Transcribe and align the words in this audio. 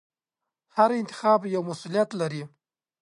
هر 0.75 0.89
انتخاب 1.01 1.39
یو 1.55 1.61
مسؤلیت 1.69 2.09
لري. 2.19 2.43